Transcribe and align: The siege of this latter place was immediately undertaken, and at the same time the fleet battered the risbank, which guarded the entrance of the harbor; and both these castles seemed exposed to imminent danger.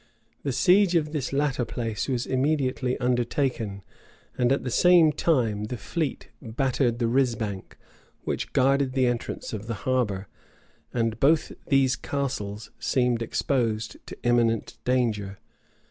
The 0.41 0.51
siege 0.51 0.95
of 0.95 1.11
this 1.11 1.31
latter 1.31 1.63
place 1.63 2.07
was 2.09 2.25
immediately 2.25 2.97
undertaken, 2.99 3.83
and 4.35 4.51
at 4.51 4.63
the 4.63 4.71
same 4.71 5.11
time 5.11 5.65
the 5.65 5.77
fleet 5.77 6.29
battered 6.41 6.97
the 6.97 7.05
risbank, 7.05 7.77
which 8.23 8.51
guarded 8.51 8.93
the 8.93 9.05
entrance 9.05 9.53
of 9.53 9.67
the 9.67 9.75
harbor; 9.85 10.27
and 10.91 11.19
both 11.19 11.51
these 11.67 11.95
castles 11.95 12.71
seemed 12.79 13.21
exposed 13.21 13.97
to 14.07 14.17
imminent 14.23 14.79
danger. 14.85 15.37